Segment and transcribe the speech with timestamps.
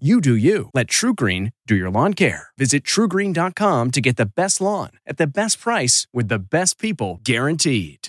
[0.00, 0.70] You do you.
[0.74, 2.48] Let TruGreen do your lawn care.
[2.58, 7.20] Visit trugreen.com to get the best lawn at the best price with the best people
[7.22, 8.08] guaranteed.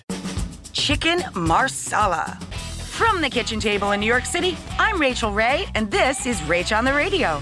[0.73, 2.39] Chicken Marsala.
[2.89, 6.75] From the kitchen table in New York City, I'm Rachael Ray, and this is Rach
[6.75, 7.39] on the Radio.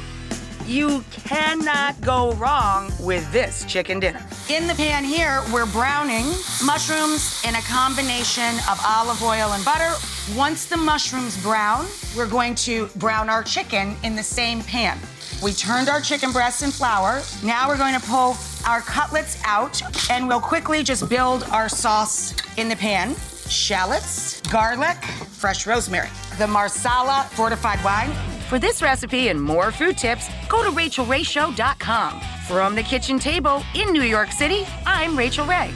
[0.66, 4.26] You cannot go wrong with this chicken dinner.
[4.50, 6.26] In the pan here, we're browning
[6.66, 9.94] mushrooms in a combination of olive oil and butter.
[10.38, 14.98] Once the mushrooms brown, we're going to brown our chicken in the same pan.
[15.44, 17.22] We turned our chicken breasts in flour.
[17.44, 22.34] Now we're going to pull our cutlets out and we'll quickly just build our sauce
[22.58, 23.16] in the pan.
[23.50, 26.10] Shallots, garlic, fresh rosemary.
[26.38, 28.33] The Marsala fortified wine.
[28.50, 32.22] For this recipe and more food tips, go to rachaelrayshow.com.
[32.48, 35.72] From the kitchen table in New York City, I'm Rachael Ray.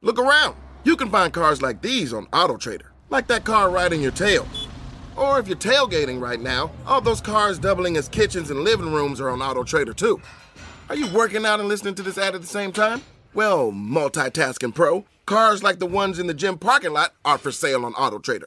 [0.00, 0.56] Look around.
[0.84, 4.48] You can find cars like these on AutoTrader, like that car right in your tail.
[5.14, 9.20] Or if you're tailgating right now, all those cars doubling as kitchens and living rooms
[9.20, 10.20] are on AutoTrader too.
[10.88, 13.02] Are you working out and listening to this ad at the same time?
[13.34, 17.84] Well, multitasking pro, cars like the ones in the gym parking lot are for sale
[17.84, 18.46] on AutoTrader.